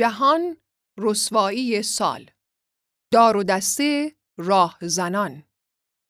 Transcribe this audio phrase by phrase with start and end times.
[0.00, 0.56] جهان
[0.98, 2.30] رسوایی سال
[3.12, 5.42] دار و دسته راه زنان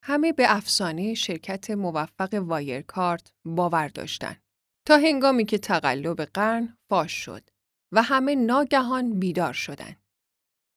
[0.04, 4.42] همه به افسانه شرکت موفق وایرکارت باور داشتند
[4.86, 7.50] تا هنگامی که تقلب قرن فاش شد
[7.92, 10.02] و همه ناگهان بیدار شدند.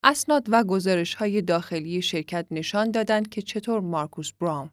[0.04, 4.70] اسناد و گزارش های داخلی شرکت نشان دادند که چطور مارکوس براون،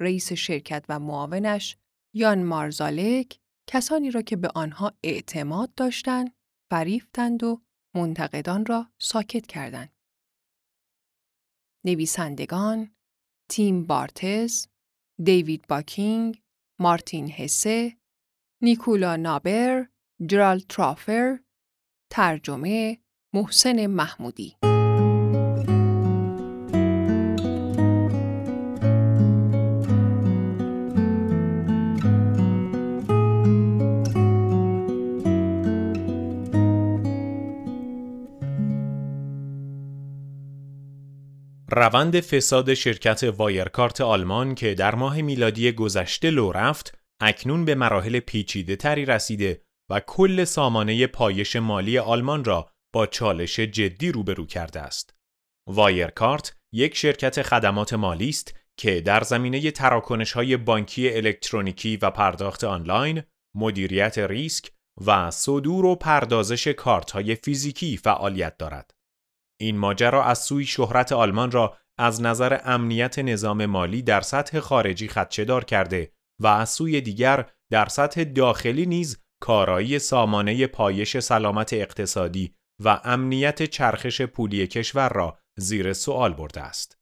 [0.00, 1.76] رئیس شرکت و معاونش
[2.14, 3.38] یان مارزالک
[3.68, 6.34] کسانی را که به آنها اعتماد داشتند
[6.70, 7.63] فریفتند و
[7.94, 9.92] منتقدان را ساکت کردند.
[11.84, 12.94] نویسندگان
[13.48, 14.66] تیم بارتز،
[15.24, 16.42] دیوید باکینگ،
[16.78, 17.96] مارتین هسه،
[18.62, 19.88] نیکولا نابر،
[20.26, 21.38] جرال ترافر،
[22.10, 22.98] ترجمه
[23.34, 24.56] محسن محمودی
[41.76, 48.20] روند فساد شرکت وایرکارد آلمان که در ماه میلادی گذشته لو رفت اکنون به مراحل
[48.20, 54.80] پیچیده تری رسیده و کل سامانه پایش مالی آلمان را با چالش جدی روبرو کرده
[54.80, 55.14] است.
[55.68, 62.64] وایرکارد یک شرکت خدمات مالی است که در زمینه تراکنش های بانکی الکترونیکی و پرداخت
[62.64, 63.22] آنلاین،
[63.56, 64.70] مدیریت ریسک
[65.06, 68.90] و صدور و پردازش کارت های فیزیکی فعالیت دارد.
[69.60, 75.08] این ماجرا از سوی شهرت آلمان را از نظر امنیت نظام مالی در سطح خارجی
[75.08, 82.54] خدشدار کرده و از سوی دیگر در سطح داخلی نیز کارایی سامانه پایش سلامت اقتصادی
[82.84, 86.98] و امنیت چرخش پولی کشور را زیر سوال برده است.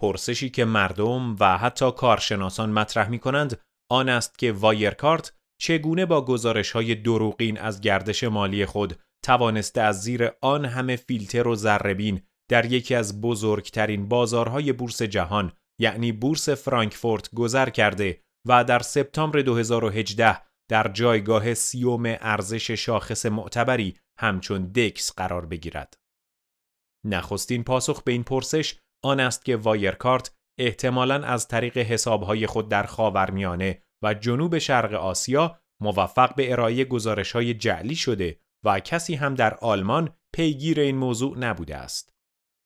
[0.00, 6.24] پرسشی که مردم و حتی کارشناسان مطرح می کنند آن است که وایرکارت چگونه با
[6.24, 8.98] گزارش های دروغین از گردش مالی خود
[9.28, 15.52] توانسته از زیر آن همه فیلتر و ذره‌بین در یکی از بزرگترین بازارهای بورس جهان
[15.80, 20.40] یعنی بورس فرانکفورت گذر کرده و در سپتامبر 2018
[20.70, 25.94] در جایگاه سی‌ام ارزش شاخص معتبری همچون دکس قرار بگیرد.
[27.06, 32.82] نخستین پاسخ به این پرسش آن است که وایرکارد احتمالاً از طریق حسابهای خود در
[32.82, 39.34] خاورمیانه و جنوب شرق آسیا موفق به ارائه گزارش های جعلی شده و کسی هم
[39.34, 42.12] در آلمان پیگیر این موضوع نبوده است.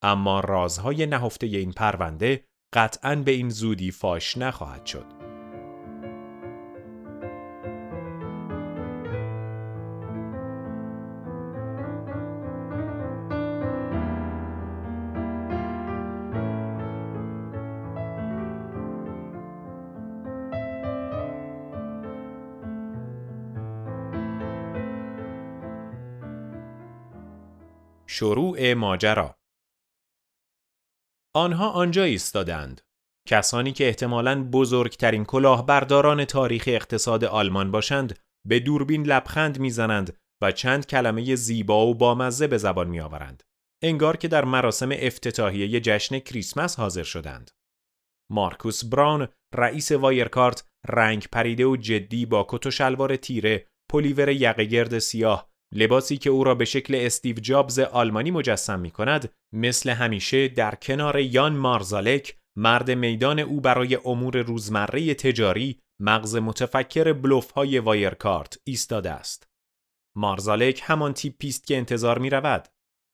[0.02, 5.21] اما رازهای نهفته این پرونده قطعا به این زودی فاش نخواهد شد.
[28.12, 29.36] شروع ماجرا.
[31.34, 32.80] آنها آنجا ایستادند.
[33.28, 38.18] کسانی که احتمالاً بزرگترین کلاهبرداران تاریخ اقتصاد آلمان باشند
[38.48, 43.42] به دوربین لبخند می‌زنند و چند کلمه زیبا و بامزه به زبان میآورند.
[43.82, 47.50] انگار که در مراسم افتتاحیه جشن کریسمس حاضر شدند.
[48.30, 54.64] مارکوس براون رئیس وایرکارد رنگ پریده و جدی با کت و شلوار تیره پلیور یقه
[54.64, 59.90] گرد سیاه لباسی که او را به شکل استیو جابز آلمانی مجسم می کند مثل
[59.90, 67.50] همیشه در کنار یان مارزالک مرد میدان او برای امور روزمره تجاری مغز متفکر بلوف
[67.50, 69.46] های وایرکارد ایستاده است.
[70.16, 72.68] مارزالک همان تیپیست که انتظار می رود.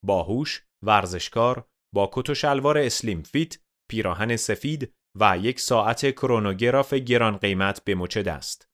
[0.04, 3.58] باهوش، ورزشکار، با کت و شلوار slim fit،
[3.90, 8.68] پیراهن سفید و یک ساعت کرونوگراف گران قیمت به مچ است.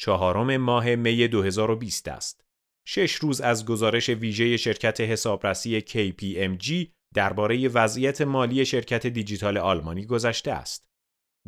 [0.00, 2.45] چهارم ماه می 2020 است.
[2.88, 10.52] شش روز از گزارش ویژه شرکت حسابرسی KPMG درباره وضعیت مالی شرکت دیجیتال آلمانی گذشته
[10.52, 10.88] است.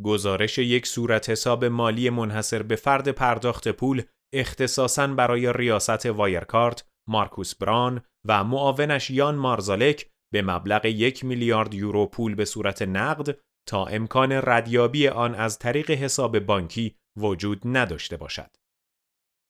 [0.03, 4.01] گزارش یک صورت حساب مالی منحصر به فرد پرداخت پول
[4.33, 12.05] اختصاصاً برای ریاست وایرکارت، مارکوس بران و معاونش یان مارزالک به مبلغ یک میلیارد یورو
[12.05, 13.37] پول به صورت نقد
[13.67, 18.55] تا امکان ردیابی آن از طریق حساب بانکی وجود نداشته باشد.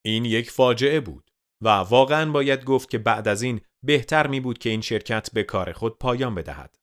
[0.05, 1.28] این یک فاجعه بود.
[1.61, 5.43] و واقعا باید گفت که بعد از این بهتر می بود که این شرکت به
[5.43, 6.79] کار خود پایان بدهد.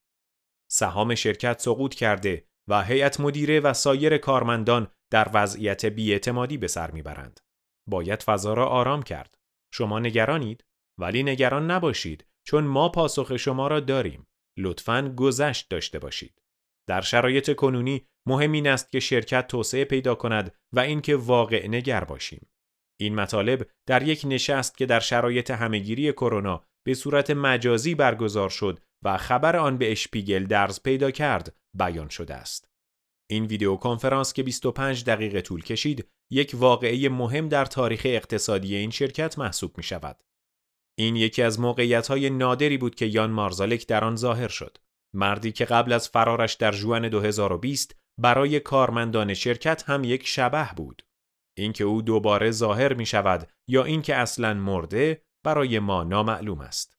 [0.71, 6.91] سهام شرکت سقوط کرده و هیئت مدیره و سایر کارمندان در وضعیت بیاعتمادی به سر
[6.91, 7.41] می‌برند.
[7.89, 9.39] باید فضا را آرام کرد.
[9.75, 10.65] شما نگرانید
[10.99, 14.27] ولی نگران نباشید چون ما پاسخ شما را داریم.
[14.59, 16.43] لطفاً گذشت داشته باشید.
[16.89, 22.05] در شرایط کنونی مهم این است که شرکت توسعه پیدا کند و اینکه واقع نگر
[22.05, 22.49] باشیم.
[23.01, 28.81] این مطالب در یک نشست که در شرایط همهگیری کرونا به صورت مجازی برگزار شد
[29.05, 32.69] و خبر آن به اشپیگل درز پیدا کرد بیان شده است.
[33.31, 38.91] این ویدیو کنفرانس که 25 دقیقه طول کشید یک واقعه مهم در تاریخ اقتصادی این
[38.91, 40.25] شرکت محسوب می شود.
[40.99, 44.79] این یکی از موقعیت های نادری بود که یان مارزالک در آن ظاهر شد.
[45.15, 51.03] مردی که قبل از فرارش در جوان 2020 برای کارمندان شرکت هم یک شبه بود.
[51.57, 56.97] اینکه او دوباره ظاهر می شود یا اینکه اصلا مرده برای ما نامعلوم است.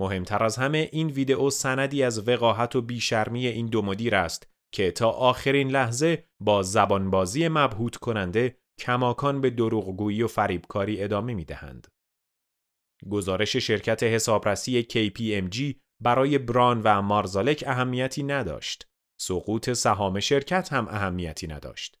[0.00, 4.90] مهمتر از همه این ویدئو سندی از وقاحت و بیشرمی این دو مدیر است که
[4.90, 11.88] تا آخرین لحظه با زبانبازی مبهوت کننده کماکان به دروغگویی و فریبکاری ادامه می دهند.
[13.10, 18.88] گزارش شرکت حسابرسی KPMG برای بران و مارزالک اهمیتی نداشت.
[19.20, 21.99] سقوط سهام شرکت هم اهمیتی نداشت.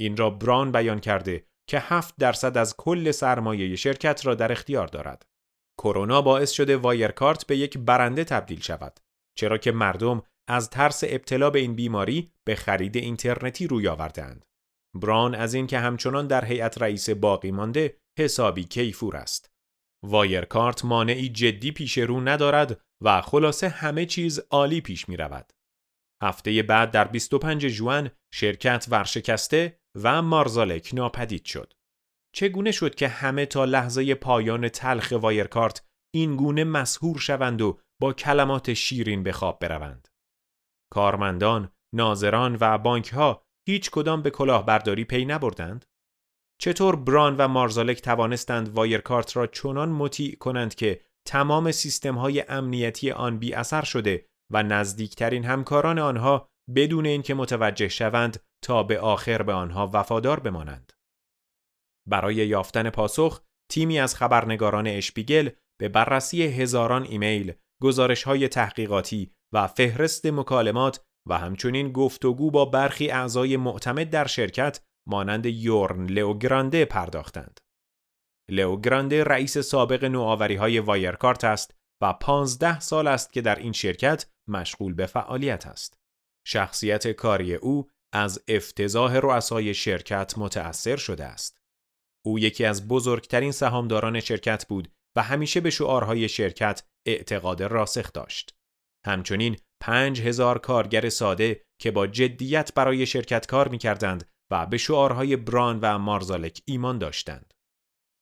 [0.00, 4.86] این را بران بیان کرده که 7 درصد از کل سرمایه شرکت را در اختیار
[4.86, 5.26] دارد.
[5.78, 9.00] کرونا باعث شده وایرکارت به یک برنده تبدیل شود
[9.38, 14.44] چرا که مردم از ترس ابتلا به این بیماری به خرید اینترنتی روی آوردند.
[14.94, 19.50] بران از این که همچنان در هیئت رئیس باقی مانده حسابی کیفور است.
[20.04, 25.52] وایرکارد مانعی جدی پیش رو ندارد و خلاصه همه چیز عالی پیش می رود.
[26.22, 31.72] هفته بعد در 25 ژوئن شرکت ورشکسته و مارزالک ناپدید شد.
[32.34, 38.12] چگونه شد که همه تا لحظه پایان تلخ وایرکارد این گونه مسحور شوند و با
[38.12, 40.08] کلمات شیرین به خواب بروند؟
[40.92, 45.84] کارمندان، ناظران و بانک ها هیچ کدام به کلاهبرداری پی نبردند؟
[46.60, 53.10] چطور بران و مارزالک توانستند وایرکارت را چنان مطیع کنند که تمام سیستم های امنیتی
[53.10, 59.42] آن بی اثر شده و نزدیکترین همکاران آنها بدون اینکه متوجه شوند تا به آخر
[59.42, 60.92] به آنها وفادار بمانند.
[62.08, 63.40] برای یافتن پاسخ،
[63.70, 67.52] تیمی از خبرنگاران اشپیگل به بررسی هزاران ایمیل،
[67.82, 74.80] گزارش های تحقیقاتی و فهرست مکالمات و همچنین گفتگو با برخی اعضای معتمد در شرکت
[75.08, 77.60] مانند یورن لئوگرانده پرداختند.
[78.50, 84.26] لئوگرانده رئیس سابق نوآوری های وایرکارت است و 15 سال است که در این شرکت
[84.48, 86.00] مشغول به فعالیت است.
[86.46, 91.60] شخصیت کاری او از افتضاح رؤسای شرکت متأثر شده است.
[92.24, 98.56] او یکی از بزرگترین سهامداران شرکت بود و همیشه به شعارهای شرکت اعتقاد راسخ داشت.
[99.06, 104.78] همچنین پنج هزار کارگر ساده که با جدیت برای شرکت کار می کردند و به
[104.78, 107.54] شعارهای بران و مارزالک ایمان داشتند.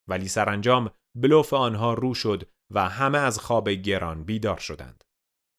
[0.09, 5.05] ولی سرانجام بلوف آنها رو شد و همه از خواب گران بیدار شدند.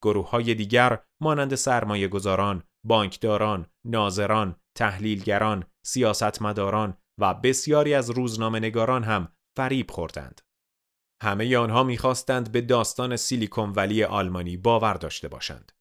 [0.04, 9.04] گروه های دیگر مانند سرمایه گذاران، بانکداران، ناظران، تحلیلگران، سیاستمداران و بسیاری از روزنامه نگاران
[9.04, 10.42] هم فریب خوردند.
[11.24, 15.72] همه آنها می‌خواستند به داستان سیلیکون ولی آلمانی باور داشته باشند.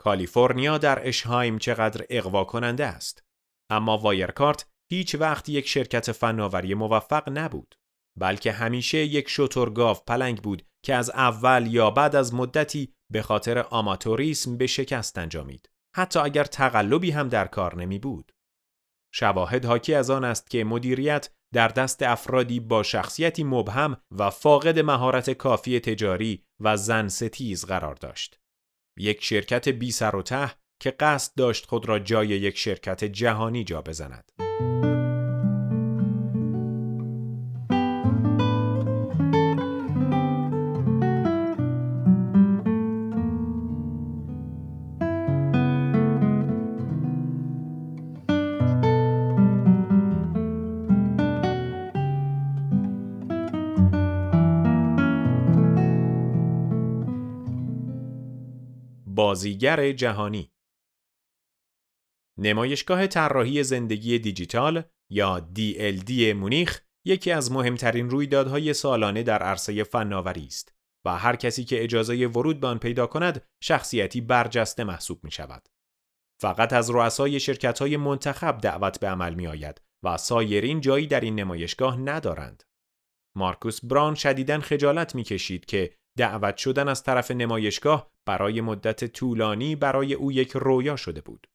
[0.00, 3.22] کالیفرنیا در اشهایم چقدر اقوا کننده است.
[3.70, 7.74] اما وایرکارد هیچ وقت یک شرکت فناوری موفق نبود.
[8.18, 13.58] بلکه همیشه یک شترگاو پلنگ بود که از اول یا بعد از مدتی به خاطر
[13.58, 15.70] آماتوریسم به شکست انجامید.
[15.98, 18.32] حتی اگر تقلبی هم در کار نمی بود.
[19.14, 24.78] شواهد حاکی از آن است که مدیریت در دست افرادی با شخصیتی مبهم و فاقد
[24.78, 28.40] مهارت کافی تجاری و زن ستیز قرار داشت.
[28.98, 30.50] یک شرکت بی سر و ته
[30.80, 34.32] که قصد داشت خود را جای یک شرکت جهانی جا بزند.
[59.18, 60.52] بازیگر جهانی
[62.38, 70.46] نمایشگاه طراحی زندگی دیجیتال یا DLD مونیخ یکی از مهمترین رویدادهای سالانه در عرصه فناوری
[70.46, 75.30] است و هر کسی که اجازه ورود به آن پیدا کند شخصیتی برجسته محسوب می
[75.30, 75.68] شود.
[76.40, 81.20] فقط از رؤسای شرکت های منتخب دعوت به عمل می آید و سایرین جایی در
[81.20, 82.62] این نمایشگاه ندارند.
[83.36, 89.76] مارکوس بران شدیداً خجالت می کشید که دعوت شدن از طرف نمایشگاه برای مدت طولانی
[89.76, 91.46] برای او یک رویا شده بود.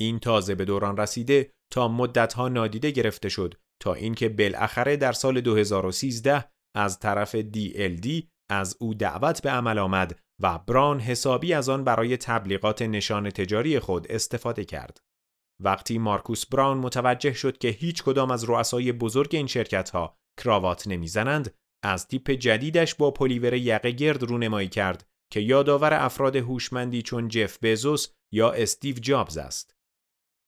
[0.00, 5.40] این تازه به دوران رسیده تا مدتها نادیده گرفته شد تا اینکه بالاخره در سال
[5.40, 6.44] 2013
[6.76, 12.16] از طرف DLD از او دعوت به عمل آمد و بران حسابی از آن برای
[12.16, 15.00] تبلیغات نشان تجاری خود استفاده کرد.
[15.62, 20.86] وقتی مارکوس براون متوجه شد که هیچ کدام از رؤسای بزرگ این شرکت ها کراوات
[20.86, 27.28] نمی‌زنند از تیپ جدیدش با پلیور یقه گرد رونمایی کرد که یادآور افراد هوشمندی چون
[27.28, 29.74] جف بزوس یا استیو جابز است.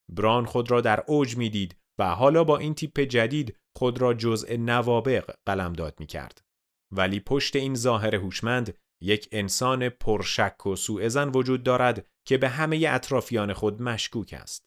[0.09, 4.57] بران خود را در اوج می‌دید و حالا با این تیپ جدید خود را جزء
[4.57, 6.45] نوابق قلمداد می کرد.
[6.93, 12.87] ولی پشت این ظاهر هوشمند یک انسان پرشک و سوء وجود دارد که به همه
[12.89, 14.67] اطرافیان خود مشکوک است.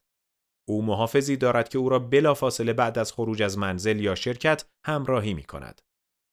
[0.68, 5.34] او محافظی دارد که او را بلافاصله بعد از خروج از منزل یا شرکت همراهی
[5.34, 5.82] می کند.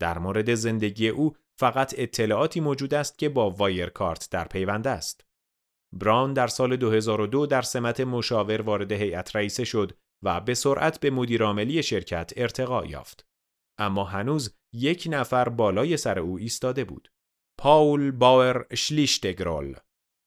[0.03, 5.25] در مورد زندگی او فقط اطلاعاتی موجود است که با وایر کارت در پیوند است.
[5.93, 9.93] بران در سال 2002 در سمت مشاور وارد هیئت رئیسه شد
[10.23, 13.27] و به سرعت به مدیرعاملی شرکت ارتقا یافت.
[13.79, 17.13] اما هنوز یک نفر بالای سر او ایستاده بود.
[17.59, 19.77] پاول باور شلیشتگرول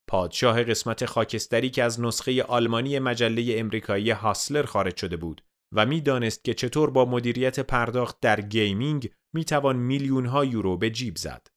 [0.09, 5.41] پادشاه قسمت خاکستری که از نسخه آلمانی مجله امریکایی هاسلر خارج شده بود
[5.75, 11.15] و می‌دانست که چطور با مدیریت پرداخت در gaming می‌توان میلیون ها یورو به جیب
[11.17, 11.47] زد.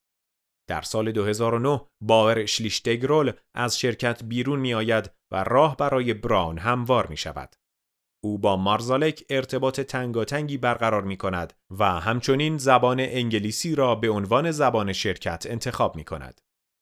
[0.68, 7.06] در سال 2009 باوئر شلیشتگرول از شرکت بیرون می آید و راه برای براون هموار
[7.06, 7.56] می شود.
[8.24, 14.50] او با مارزالک ارتباط تنگاتنگی برقرار می کند و همچنین زبان انگلیسی را به عنوان
[14.50, 16.40] زبان شرکت انتخاب می کند.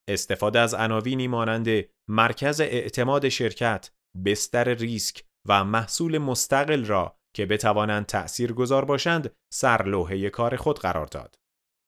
[0.09, 1.69] استفاده از عناوینی مانند
[2.09, 3.91] مرکز اعتماد شرکت،
[4.25, 11.07] بستر ریسک و محصول مستقل را که بتوانند تأثیر گذار باشند سرلوحه کار خود قرار
[11.07, 11.35] داد.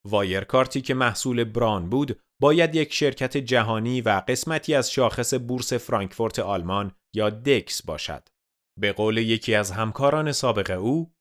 [0.07, 6.39] وایرکارتی که محصول بران بود باید یک شرکت جهانی و قسمتی از شاخص بورس فرانکفورت
[6.39, 8.29] آلمان یا دکس باشد.
[8.81, 11.13] به قول یکی از همکاران سابق او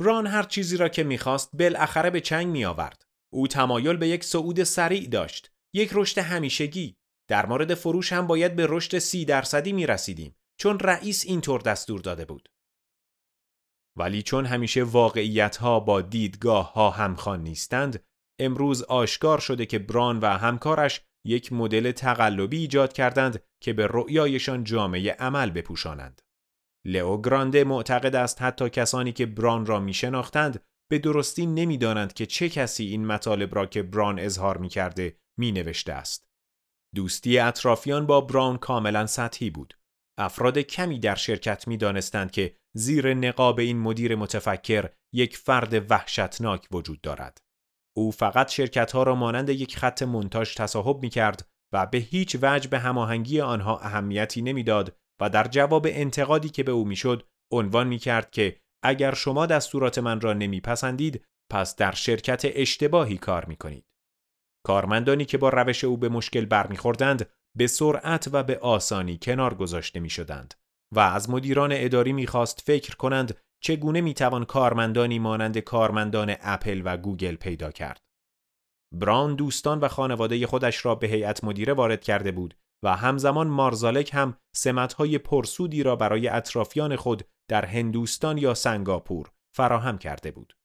[0.00, 3.02] بران هر چیزی را که می‌خواست بالاخره به چنگ می آورد.
[3.32, 6.96] او تمایل به یک صعود سریع داشت یک رشد همیشگی
[7.30, 12.00] در مورد فروش هم باید به رشد سی درصدی می رسیدیم چون رئیس اینطور دستور
[12.00, 12.53] داده بود.
[13.98, 18.04] ولی چون همیشه واقعیت ها با دیدگاه ها همخوان نیستند
[18.40, 24.64] امروز آشکار شده که بران و همکارش یک مدل تقلبی ایجاد کردند که به رؤیایشان
[24.64, 26.22] جامعه عمل بپوشانند.
[26.86, 32.26] لئو گرانده معتقد است حتی کسانی که بران را می شناختند به درستی نمی‌دانند که
[32.26, 36.28] چه کسی این مطالب را که بران اظهار می کرده می است.
[36.94, 39.74] دوستی اطرافیان با براون کاملا سطحی بود.
[40.18, 46.68] افراد کمی در شرکت می دانستند که زیر نقاب این مدیر متفکر یک فرد وحشتناک
[46.72, 47.38] وجود دارد.
[47.96, 52.36] او فقط شرکت ها را مانند یک خط منتاج تصاحب می کرد و به هیچ
[52.42, 57.86] وجه به هماهنگی آنها اهمیتی نمی‌داد و در جواب انتقادی که به او می‌شد عنوان
[57.86, 63.56] می کرد که اگر شما دستورات من را نمیپسندید پس در شرکت اشتباهی کار می
[63.56, 63.86] کنید.
[64.66, 70.00] کارمندانی که با روش او به مشکل برمیخوردند به سرعت و به آسانی کنار گذاشته
[70.00, 70.54] می شدند
[70.94, 77.34] و از مدیران اداری می‌خواست فکر کنند چگونه می‌توان کارمندانی مانند کارمندان اپل و گوگل
[77.34, 78.00] پیدا کرد.
[78.94, 84.14] بران دوستان و خانواده خودش را به هیئت مدیره وارد کرده بود و همزمان مارزالک
[84.14, 90.56] هم سمتهای پرسودی را برای اطرافیان خود در هندوستان یا سنگاپور فراهم کرده بود.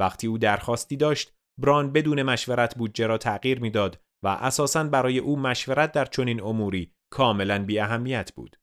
[0.00, 5.38] وقتی او درخواستی داشت بران بدون مشورت بودجه را تغییر می‌داد و اساساً برای او
[5.38, 8.56] مشورت در چنین اموری کاملا بی اهمیت بود.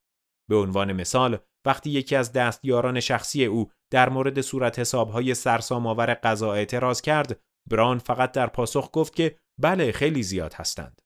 [0.50, 6.54] به عنوان مثال وقتی یکی از دستیاران شخصی او در مورد صورت حسابهای سرسام‌آور قضا
[6.54, 11.02] اعتراض کرد، بران فقط در پاسخ گفت که بله خیلی زیاد هستند.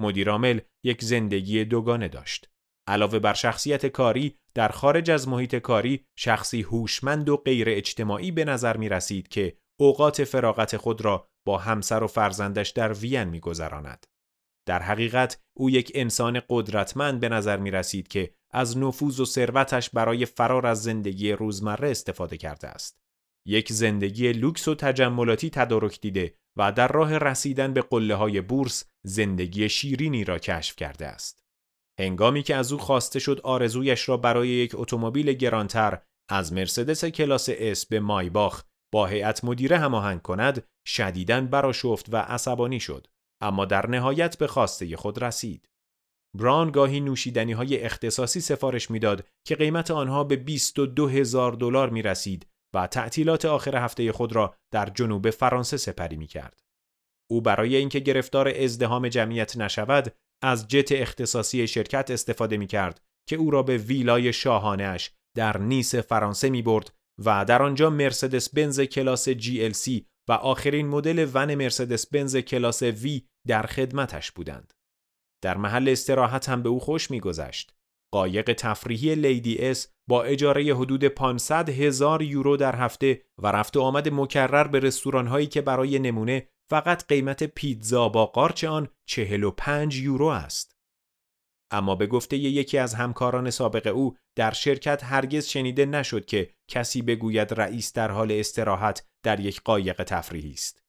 [0.00, 2.48] مدیرعامل یک زندگی دوگانه داشت.
[2.88, 8.44] علاوه بر شخصیت کاری در خارج از محیط کاری شخصی هوشمند و غیر اجتماعی به
[8.44, 14.06] نظر می رسید که اوقات فراغت خود را با همسر و فرزندش در وین میگذراند.
[14.66, 19.90] در حقیقت او یک انسان قدرتمند به نظر می رسید که از نفوذ و ثروتش
[19.90, 22.98] برای فرار از زندگی روزمره استفاده کرده است.
[23.46, 28.84] یک زندگی لوکس و تجملاتی تدارک دیده و در راه رسیدن به قله های بورس
[29.06, 31.44] زندگی شیرینی را کشف کرده است.
[31.98, 37.48] هنگامی که از او خواسته شد آرزویش را برای یک اتومبیل گرانتر از مرسدس کلاس
[37.52, 43.06] اس به مایباخ با هیئت مدیره هماهنگ کند شدیداً براشفت و عصبانی شد
[43.42, 45.68] اما در نهایت به خواسته خود رسید
[46.38, 52.02] بران گاهی نوشیدنی های اختصاصی سفارش می‌داد که قیمت آنها به 22 هزار دلار می
[52.02, 56.60] رسید و تعطیلات آخر هفته خود را در جنوب فرانسه سپری می کرد.
[57.30, 63.36] او برای اینکه گرفتار ازدهام جمعیت نشود از جت اختصاصی شرکت استفاده می کرد که
[63.36, 68.80] او را به ویلای شاهانش در نیس فرانسه می برد و در آنجا مرسدس بنز
[68.80, 74.72] کلاس GLC و آخرین مدل ون مرسدس بنز کلاس V در خدمتش بودند.
[75.42, 77.74] در محل استراحت هم به او خوش میگذشت.
[78.14, 83.80] قایق تفریحی لیدی اس با اجاره حدود 500 هزار یورو در هفته و رفت و
[83.80, 89.96] آمد مکرر به رستوران هایی که برای نمونه فقط قیمت پیتزا با قارچ آن 45
[89.96, 90.76] یورو است.
[91.72, 97.02] اما به گفته یکی از همکاران سابق او در شرکت هرگز شنیده نشد که کسی
[97.02, 100.82] بگوید رئیس در حال استراحت در یک قایق تفریحی است.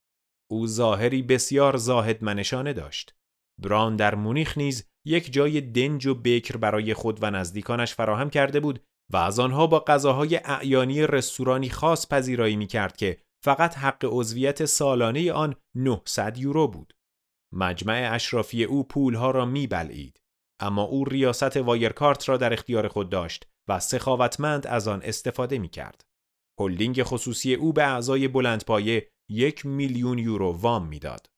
[0.52, 3.16] او ظاهری بسیار زاهد منشانه داشت.
[3.62, 8.60] بران در مونیخ نیز یک جای دنج و بکر برای خود و نزدیکانش فراهم کرده
[8.60, 14.06] بود و از آنها با غذاهای اعیانی رستورانی خاص پذیرایی می کرد که فقط حق
[14.10, 16.94] عضویت سالانه آن 900 یورو بود.
[17.54, 20.23] مجمع اشرافی او پولها را می بلعید.
[20.60, 25.69] اما او ریاست وایرکارت را در اختیار خود داشت و سخاوتمند از آن استفاده می
[25.69, 26.01] کرد.
[26.60, 31.29] هلدینگ خصوصی او به اعضای بلندپایه یک میلیون یورو وام می‌داد.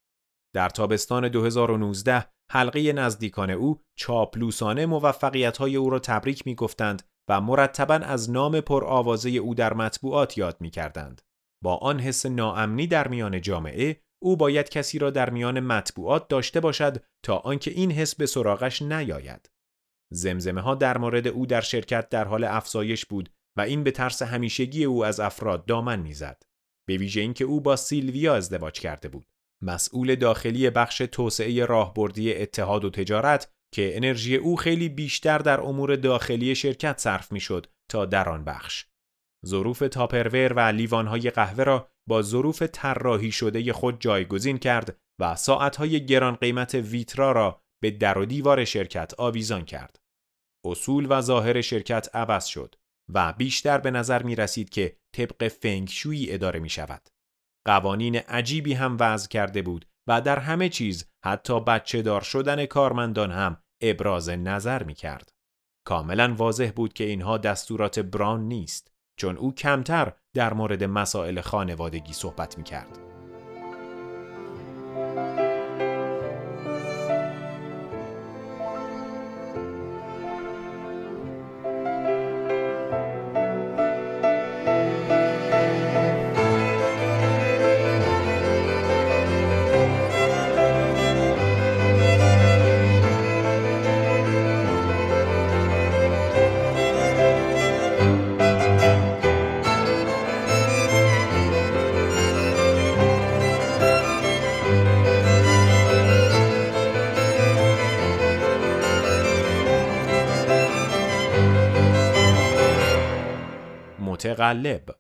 [0.56, 7.42] در تابستان 2019 حلقه نزدیکان او چاپلوسانه موفقیت های او را تبریک می گفتند و
[7.42, 11.22] مرتبا از نام پرآوازه او در مطبوعات یاد می کردند.
[11.64, 16.60] با آن حس ناامنی در میان جامعه او باید کسی را در میان مطبوعات داشته
[16.60, 19.50] باشد تا آنکه این حس به سراغش نیاید.
[20.14, 24.22] زمزمه ها در مورد او در شرکت در حال افزایش بود و این به ترس
[24.22, 26.44] همیشگی او از افراد دامن می‌زد.
[26.88, 29.26] به ویژه اینکه او با سیلویا ازدواج کرده بود.
[29.64, 35.96] مسئول داخلی بخش توسعه راهبردی اتحاد و تجارت که انرژی او خیلی بیشتر در امور
[35.96, 38.86] داخلی شرکت صرف می‌شد تا در آن بخش.
[39.46, 46.06] ظروف تاپرور و لیوانهای قهوه را با ظروف طراحی شده خود جایگزین کرد و ساعتهای
[46.06, 50.00] گران قیمت ویترا را به در و دیوار شرکت آویزان کرد.
[50.66, 52.76] اصول و ظاهر شرکت عوض شد
[53.14, 57.10] و بیشتر به نظر می رسید که طبق فنگشویی اداره می شود.
[57.68, 63.32] قوانین عجیبی هم وضع کرده بود و در همه چیز حتی بچه دار شدن کارمندان
[63.32, 65.30] هم ابراز نظر می کرد.
[65.88, 72.14] کاملا واضح بود که اینها دستورات بران نیست چون او کمتر در مورد مسائل خانوادگی
[72.14, 73.05] صحبت می کرد.
[114.26, 115.00] متقلب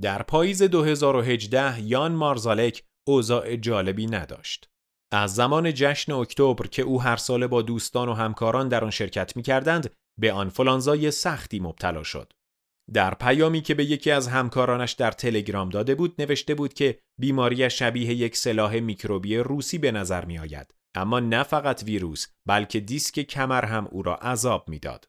[0.00, 4.70] در پاییز 2018 یان مارزالک اوضاع جالبی نداشت.
[5.12, 9.36] از زمان جشن اکتبر که او هر ساله با دوستان و همکاران در آن شرکت
[9.36, 12.32] می کردند به آنفولانزای سختی مبتلا شد.
[12.92, 17.70] در پیامی که به یکی از همکارانش در تلگرام داده بود نوشته بود که بیماری
[17.70, 20.74] شبیه یک سلاح میکروبی روسی به نظر می آید.
[20.94, 25.08] اما نه فقط ویروس بلکه دیسک کمر هم او را عذاب می‌داد.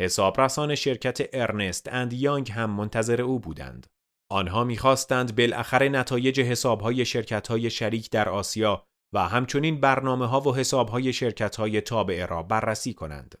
[0.00, 3.86] حسابرسان شرکت ارنست اند یانگ هم منتظر او بودند.
[4.30, 11.12] آنها می‌خواستند بالاخره نتایج حسابهای شرکتهای شریک در آسیا و همچنین برنامه ها و حسابهای
[11.12, 13.34] شرکتهای تابعه را بررسی کنند.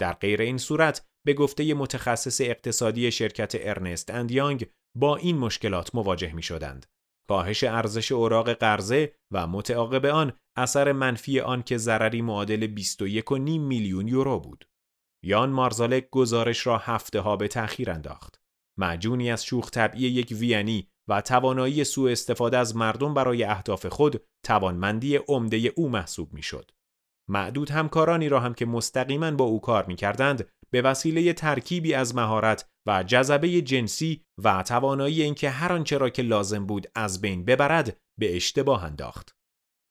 [0.00, 5.94] در غیر این صورت به گفته متخصص اقتصادی شرکت ارنست اند یانگ با این مشکلات
[5.94, 6.86] مواجه می شدند.
[7.28, 14.08] کاهش ارزش اوراق قرضه و متعاقب آن اثر منفی آن که ضرری معادل 21.5 میلیون
[14.08, 14.68] یورو بود.
[15.24, 18.40] یان مارزالک گزارش را هفته ها به تأخیر انداخت.
[18.78, 24.22] معجونی از شوخ طبعی یک وینی و توانایی سوء استفاده از مردم برای اهداف خود
[24.46, 26.70] توانمندی عمده او محسوب می‌شد.
[27.28, 32.14] معدود همکارانی را هم که مستقیما با او کار می کردند به وسیله ترکیبی از
[32.14, 37.44] مهارت و جذبه جنسی و توانایی اینکه هر آنچه را که لازم بود از بین
[37.44, 39.36] ببرد به اشتباه انداخت.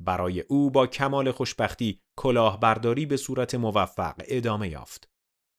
[0.02, 5.12] برای او با کمال خوشبختی کلاهبرداری به صورت موفق ادامه یافت.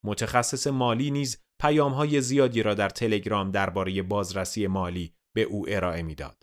[0.05, 6.43] متخصص مالی نیز پیامهای زیادی را در تلگرام درباره بازرسی مالی به او ارائه می‌داد.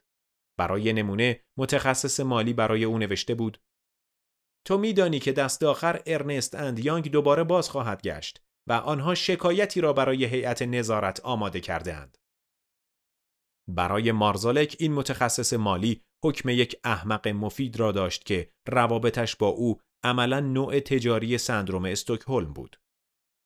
[0.59, 3.57] برای نمونه متخصص مالی برای او نوشته بود
[4.67, 9.81] تو میدانی که دست آخر ارنست اند یانگ دوباره باز خواهد گشت و آنها شکایتی
[9.81, 12.17] را برای هیئت نظارت آماده کرده اند.
[13.69, 19.79] برای مارزالک این متخصص مالی حکم یک احمق مفید را داشت که روابطش با او
[20.03, 22.77] عملا نوع تجاری سندروم استکهلم بود.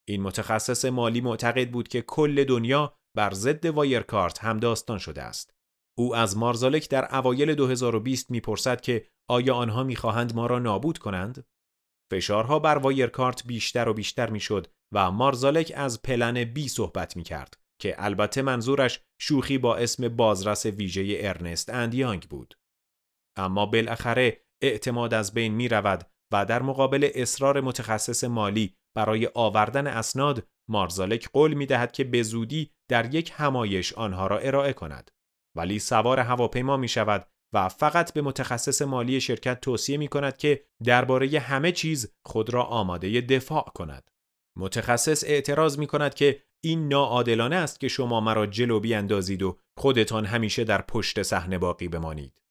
[0.07, 5.55] این متخصص مالی معتقد بود که کل دنیا بر ضد وایرکارت هم داستان شده است.
[5.97, 11.47] او از مارزالک در اوایل 2020 می‌پرسد که آیا آنها می‌خواهند ما را نابود کنند؟
[12.11, 17.57] فشارها بر وایرکارت بیشتر و بیشتر می‌شد و مارزالک از plan B صحبت می کرد
[17.81, 22.57] که البته منظورش شوخی با اسم بازرس ویژه ارنست اندیانگ بود.
[23.37, 29.88] اما بالاخره اعتماد از بین می رود و در مقابل اصرار متخصص مالی برای آوردن
[29.88, 35.12] اسناد مارزالک قول می دهد که به زودی در یک همایش آنها را ارائه کند.
[35.55, 40.63] ولی سوار هواپیما می شود و فقط به متخصص مالی شرکت توصیه می کند که
[40.84, 44.12] درباره همه چیز خود را آماده دفاع کند.
[44.58, 50.25] متخصص اعتراض می کند که این ناعادلانه است که شما مرا جلو بیاندازید و خودتان
[50.25, 52.41] همیشه در پشت صحنه باقی بمانید.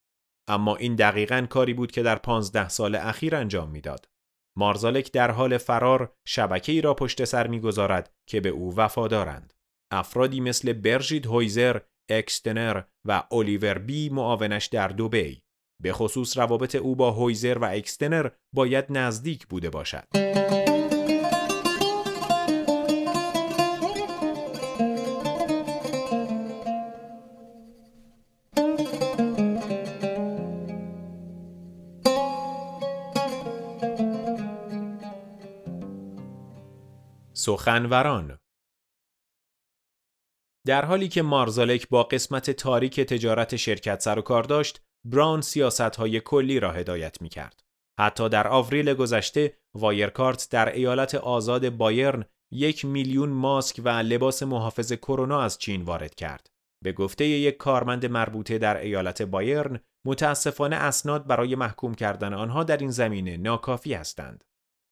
[0.47, 4.09] اما این دقیقا کاری بود که در پانزده سال اخیر انجام می‌داد.
[4.57, 9.53] مارزالک در حال فرار شبکه ای را پشت سر می‌گذارد که به او وفادارند.
[9.91, 15.41] افرادی مثل برژید هویزر، اکستنر و الیور بی معاونش در دوبی.
[15.83, 20.07] به خصوص روابط او با هویزر و اکستنر باید نزدیک بوده باشد.
[37.45, 38.39] سخنوران
[40.67, 45.81] در حالی که مارزالک با قسمت تاریک تجارت شرکت سر و کار داشت، براون سیاست
[45.81, 47.63] های کلی را هدایت می کرد.
[47.99, 54.93] حتی در آوریل گذشته وایرکارت در ایالت آزاد بایرن یک میلیون ماسک و لباس محافظ
[54.93, 56.49] کرونا از چین وارد کرد.
[56.83, 62.77] به گفته یک کارمند مربوطه در ایالت بایرن، متاسفانه اسناد برای محکوم کردن آنها در
[62.77, 64.43] این زمینه ناکافی هستند.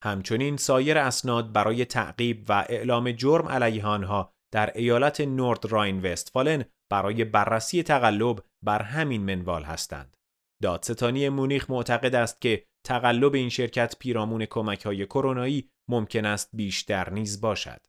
[0.04, 6.66] همچنین سایر اسناد برای تعقیب و اعلام جرم علیه آنها در ایالت نورد راین وستفالن
[6.92, 10.18] برای بررسی تقلب بر همین منوال هستند.
[10.62, 17.10] دادستانی مونیخ معتقد است که تقلب این شرکت پیرامون کمک های کرونایی ممکن است بیشتر
[17.10, 17.86] نیز باشد.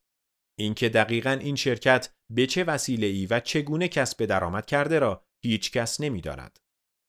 [0.59, 5.73] اینکه دقیقا این شرکت به چه وسیله ای و چگونه کسب درآمد کرده را هیچ
[5.73, 6.59] کس نمی‌داند.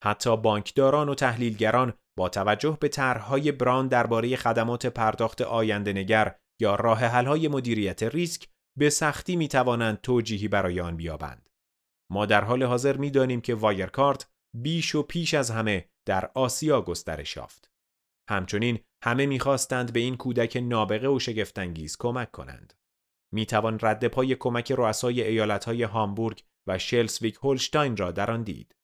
[0.03, 6.75] حتی بانکداران و تحلیلگران با توجه به طرحهای بران درباره خدمات پرداخت آینده نگر یا
[6.75, 11.49] راه حل‌های مدیریت ریسک به سختی می توانند توجیهی برای آن بیابند.
[12.11, 16.81] ما در حال حاضر می دانیم که وایرکارت بیش و پیش از همه در آسیا
[16.81, 17.71] گسترش یافت.
[18.29, 22.73] همچنین همه می‌خواستند به این کودک نابغه و شگفتانگیز کمک کنند.
[23.33, 28.75] می توان رد پای کمک رؤسای ایالتهای هامبورگ و شلسویک هولشتاین را در آن دید.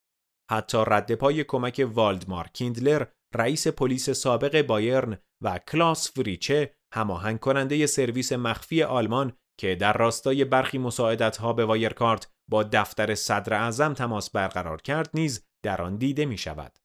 [0.52, 7.86] حتی رد پای کمک والدمار کیندلر رئیس پلیس سابق بایرن و کلاس فریچه هماهنگ کننده
[7.86, 14.30] سرویس مخفی آلمان که در راستای برخی مساعدتها به وایرکارت با دفتر صدر اعظم تماس
[14.30, 16.80] برقرار کرد نیز در آن دیده می شود.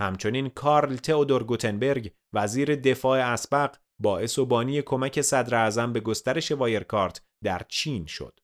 [0.00, 6.52] همچنین کارل تئودور گوتنبرگ وزیر دفاع اسبق باعث و بانی کمک صدر اعظم به گسترش
[6.52, 8.40] وایرکارت در چین شد.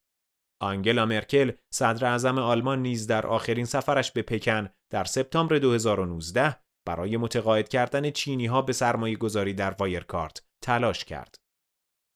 [0.62, 6.56] آنگلا مرکل صدر اعظم آلمان نیز در آخرین سفرش به پکن در سپتامبر 2019
[6.90, 11.35] برای متقاعد کردن چینی ها به سرمایه گذاری در وایرکارت تلاش کرد.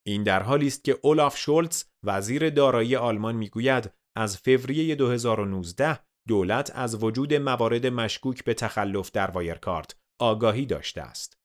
[0.06, 6.72] این در حالی است که اولاف شولتز وزیر دارایی آلمان می‌گوید از فوریه 2019 دولت
[6.74, 11.38] از وجود موارد مشکوک به تخلف در وایرکارت آگاهی داشته است.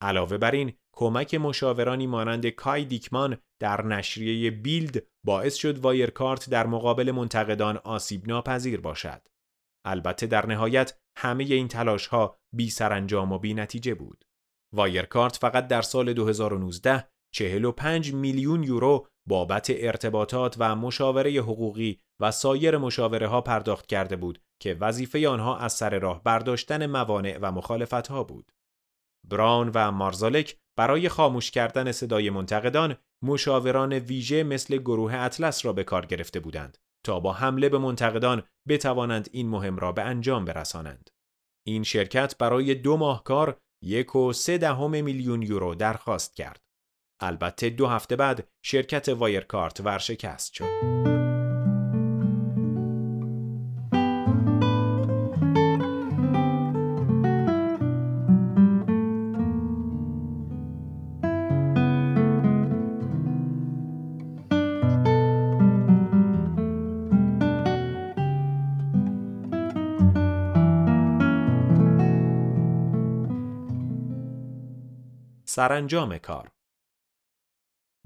[0.00, 6.66] علاوه بر این کمک مشاورانی مانند کای دیکمان در نشریه بیلد باعث شد وایرکارت در
[6.66, 9.22] مقابل منتقدان آسیب ناپذیر باشد.
[9.86, 14.24] البته در نهایت همه این تلاش ها بی سرانجام و بی نتیجه بود.
[14.74, 22.78] وایرکارت فقط در سال 2019 45 میلیون یورو بابت ارتباطات و مشاوره حقوقی و سایر
[22.78, 28.06] مشاوره ها پرداخت کرده بود که وظیفه آنها از سر راه برداشتن موانع و مخالفت
[28.06, 28.52] ها بود.
[29.28, 35.84] براون و مارزالک برای خاموش کردن صدای منتقدان مشاوران ویژه مثل گروه اطلس را به
[35.84, 41.10] کار گرفته بودند تا با حمله به منتقدان بتوانند این مهم را به انجام برسانند.
[41.66, 46.60] این شرکت برای دو ماه کار یک و سه دهم میلیون یورو درخواست کرد.
[47.20, 51.15] البته دو هفته بعد شرکت وایرکارت ورشکست شد.
[75.56, 76.52] سرانجام کار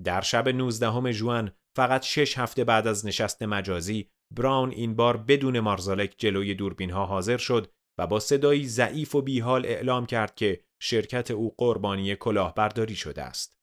[0.04, 5.60] در شب 19 ژوئن فقط شش هفته بعد از نشست مجازی براون این بار بدون
[5.60, 10.64] مارزالک جلوی دوربین ها حاضر شد و با صدایی ضعیف و بیحال اعلام کرد که
[10.82, 13.58] شرکت او قربانی کلاهبرداری شده است.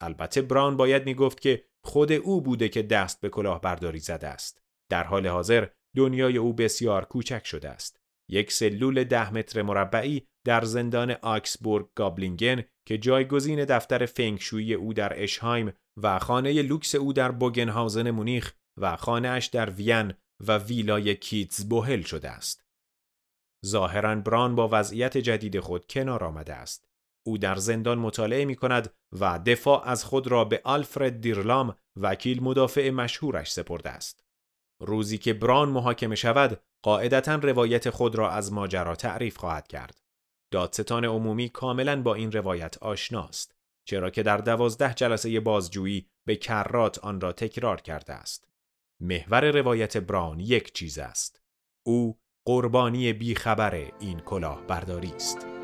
[0.00, 4.62] البته بران باید می گفت که خود او بوده که دست به کلاهبرداری زده است.
[4.90, 8.00] در حال حاضر دنیای او بسیار کوچک شده است.
[8.30, 15.22] یک سلول ده متر مربعی در زندان آکسبورگ گابلینگن که جایگزین دفتر فنگشویی او در
[15.22, 15.72] اشهایم
[16.02, 22.02] و خانه لوکس او در بوگنهاوزن مونیخ و خانهاش در وین و ویلای کیتز بوهل
[22.02, 22.66] شده است.
[23.66, 26.88] ظاهرا بران با وضعیت جدید خود کنار آمده است.
[27.26, 32.42] او در زندان مطالعه می کند و دفاع از خود را به آلفرد دیرلام وکیل
[32.42, 34.24] مدافع مشهورش سپرده است.
[34.80, 40.05] روزی که بران محاکمه شود، قاعدتا روایت خود را از ماجرا تعریف خواهد کرد.
[40.50, 43.56] دادستان عمومی کاملا با این روایت آشناست
[43.86, 48.48] چرا که در دوازده جلسه بازجویی به کرات آن را تکرار کرده است.
[49.00, 51.40] محور روایت بران یک چیز است.
[51.86, 55.55] او قربانی بیخبر این کلاه برداری است.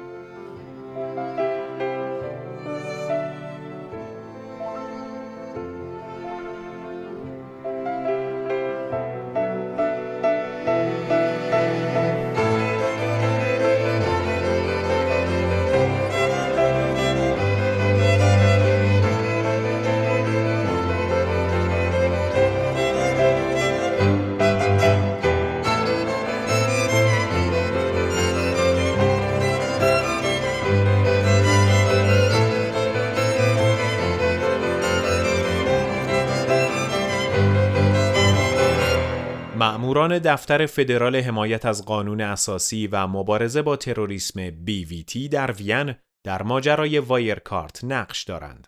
[40.03, 46.43] مأموران دفتر فدرال حمایت از قانون اساسی و مبارزه با تروریسم BVT در وین در
[46.43, 48.67] ماجرای وایرکارت نقش دارند.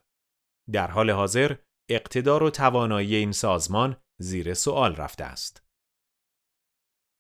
[0.72, 1.56] در حال حاضر
[1.90, 5.62] اقتدار و توانایی این سازمان زیر سوال رفته است.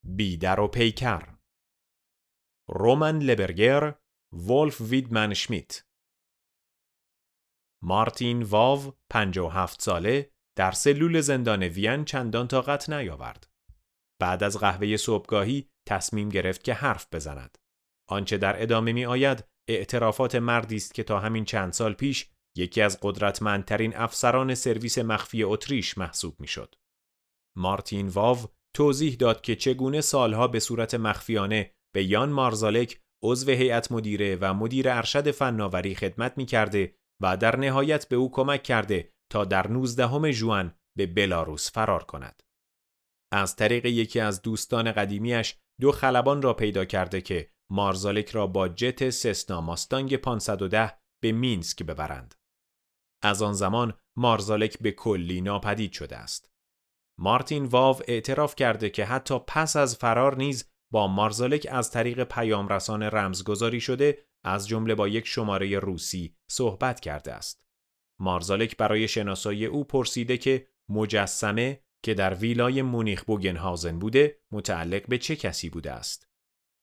[0.04, 1.28] بیدر و پیکر
[2.68, 3.94] رومن لبرگر
[4.32, 5.84] ولف ویدمن شمیت
[7.82, 13.53] مارتین واو 57 ساله در سلول زندان وین چندان طاقت نیاورد.
[14.20, 17.58] بعد از قهوه صبحگاهی تصمیم گرفت که حرف بزند.
[18.08, 22.82] آنچه در ادامه می آید اعترافات مردی است که تا همین چند سال پیش یکی
[22.82, 26.74] از قدرتمندترین افسران سرویس مخفی اتریش محسوب می شد.
[27.56, 28.38] مارتین واو
[28.76, 34.54] توضیح داد که چگونه سالها به صورت مخفیانه به یان مارزالک عضو هیئت مدیره و
[34.54, 39.68] مدیر ارشد فناوری خدمت می کرده و در نهایت به او کمک کرده تا در
[39.68, 42.42] 19 ژوئن به بلاروس فرار کند.
[43.36, 48.68] از طریق یکی از دوستان قدیمیش دو خلبان را پیدا کرده که مارزالک را با
[48.68, 52.34] جت سسنا ماستانگ 510 به مینسک ببرند.
[53.22, 56.50] از آن زمان مارزالک به کلی ناپدید شده است.
[57.18, 62.68] مارتین واو اعتراف کرده که حتی پس از فرار نیز با مارزالک از طریق پیام
[62.68, 67.66] رسان رمزگذاری شده از جمله با یک شماره روسی صحبت کرده است.
[68.20, 75.18] مارزالک برای شناسایی او پرسیده که مجسمه که در ویلای مونیخ بوگنهازن بوده متعلق به
[75.18, 76.28] چه کسی بوده است.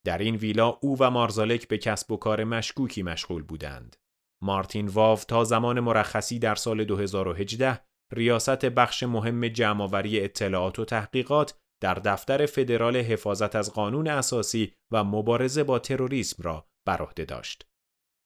[0.05, 3.95] در این ویلا او و مارزالک به کسب و کار مشکوکی مشغول بودند.
[4.43, 7.79] مارتین واو تا زمان مرخصی در سال 2018
[8.13, 15.03] ریاست بخش مهم جمعآوری اطلاعات و تحقیقات در دفتر فدرال حفاظت از قانون اساسی و
[15.03, 17.67] مبارزه با تروریسم را بر عهده داشت.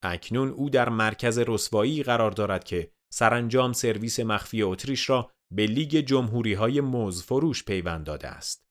[0.04, 5.98] اکنون او در مرکز رسوایی قرار دارد که سرانجام سرویس مخفی اتریش را به لیگ
[5.98, 8.66] جمهوری های موز فروش پیوند داده است.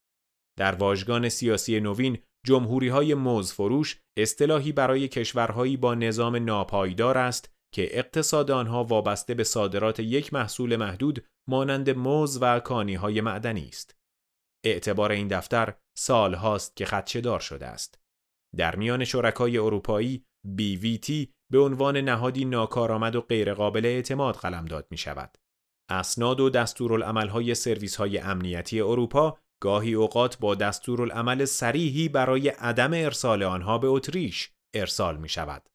[0.59, 7.55] در واژگان سیاسی نوین جمهوری های موز فروش اصطلاحی برای کشورهایی با نظام ناپایدار است
[7.75, 13.69] که اقتصاد آنها وابسته به صادرات یک محصول محدود مانند موز و کانی های معدنی
[13.69, 13.97] است.
[14.65, 17.99] اعتبار این دفتر سال هاست که خدشدار شده است.
[18.57, 20.25] در میان شرکای اروپایی
[20.59, 25.39] BVT به عنوان نهادی ناکارآمد و غیرقابل اعتماد قلمداد می شود.
[25.91, 33.43] اسناد و دستورالعملهای سرویس های امنیتی اروپا گاهی اوقات با دستورالعمل سریحی برای عدم ارسال
[33.43, 35.69] آنها به اتریش ارسال می شود.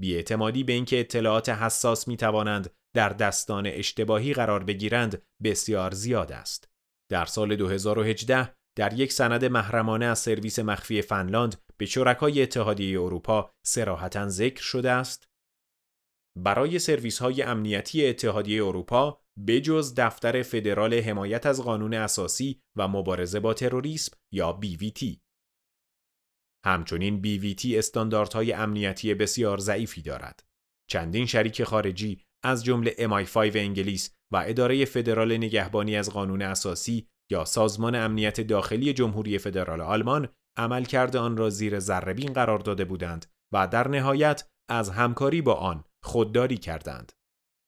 [0.00, 6.68] بیاعتمادی به اینکه اطلاعات حساس می توانند در دستان اشتباهی قرار بگیرند بسیار زیاد است.
[7.10, 13.50] در سال 2018 در یک سند محرمانه از سرویس مخفی فنلاند به شرکای اتحادیه اروپا
[13.66, 15.28] سراحتا ذکر شده است
[16.38, 23.40] برای سرویس های امنیتی اتحادیه اروپا بجز دفتر فدرال حمایت از قانون اساسی و مبارزه
[23.40, 25.16] با تروریسم یا BVT.
[26.64, 30.44] همچنین BVT استانداردهای امنیتی بسیار ضعیفی دارد.
[30.90, 37.44] چندین شریک خارجی از جمله MI5 انگلیس و اداره فدرال نگهبانی از قانون اساسی یا
[37.44, 43.68] سازمان امنیت داخلی جمهوری فدرال آلمان عملکرد آن را زیر ذرهبین قرار داده بودند و
[43.68, 47.12] در نهایت از همکاری با آن خودداری کردند.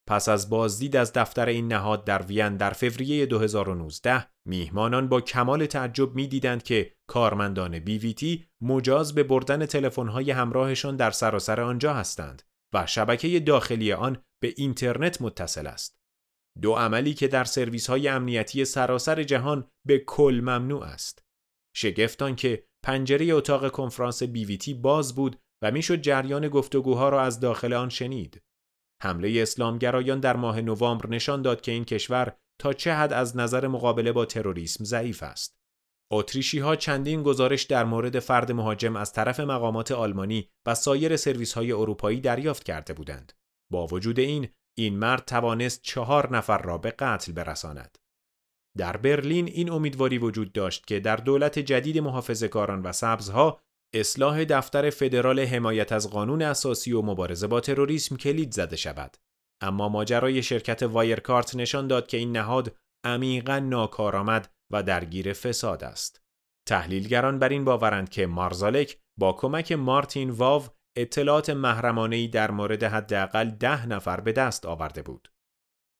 [0.07, 5.65] پس از بازدید از دفتر این نهاد در وین در فوریه 2019 میهمانان با کمال
[5.65, 12.41] تعجب می‌دیدند که کارمندان بیویتی مجاز به بردن تلفن‌های همراهشان در سراسر آنجا هستند
[12.73, 15.99] و شبکه داخلی آن به اینترنت متصل است.
[16.61, 21.25] دو عملی که در سرویس های امنیتی سراسر جهان به کل ممنوع است.
[21.75, 27.73] شگفتان که پنجره اتاق کنفرانس بیویتی باز بود و می‌شد جریان گفتگوها را از داخل
[27.73, 28.41] آن شنید.
[29.03, 33.67] حمله اسلامگرایان در ماه نوامبر نشان داد که این کشور تا چه حد از نظر
[33.67, 35.57] مقابله با تروریسم ضعیف است.
[36.11, 41.53] اتریشی ها چندین گزارش در مورد فرد مهاجم از طرف مقامات آلمانی و سایر سرویس
[41.53, 43.33] های اروپایی دریافت کرده بودند.
[43.71, 47.97] با وجود این، این مرد توانست چهار نفر را به قتل برساند.
[48.77, 53.59] در برلین این امیدواری وجود داشت که در دولت جدید محافظه‌کاران و سبزها
[53.93, 59.17] اصلاح دفتر فدرال حمایت از قانون اساسی و مبارزه با تروریسم کلید زده شود.
[59.61, 66.21] اما ماجرای شرکت وایرکارت نشان داد که این نهاد عمیقا ناکارآمد و درگیر فساد است.
[66.67, 70.63] تحلیلگران بر این باورند که مارزالک با کمک مارتین واو
[70.97, 75.31] اطلاعات محرمانه‌ای در مورد حداقل ده نفر به دست آورده بود.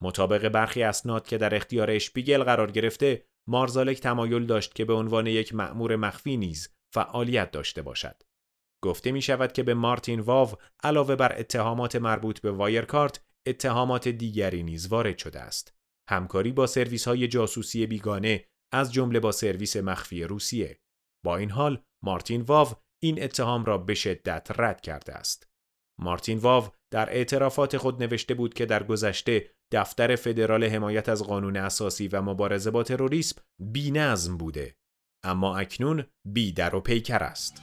[0.04, 5.28] مطابق برخی اسناد که در اختیار اشپیگل قرار گرفته، مارزالک تمایل داشت که به عنوان
[5.28, 8.24] یک مأمور مخفی نیز فعالیت داشته باشد.
[8.84, 10.50] گفته می شود که به مارتین واو
[10.84, 15.74] علاوه بر اتهامات مربوط به وایرکارت اتهامات دیگری نیز وارد شده است.
[16.10, 20.80] همکاری با سرویس های جاسوسی بیگانه از جمله با سرویس مخفی روسیه.
[21.26, 22.68] با این حال مارتین واو
[23.04, 25.50] این اتهام را به شدت رد کرده است.
[26.00, 31.58] مارتین واو در اعترافات خود نوشته بود که در گذشته دفتر فدرال حمایت از قانون
[31.58, 34.76] اساسی و مبارزه با تروریسم بینظم بوده
[35.28, 37.62] اما اکنون بی در و پیکر است.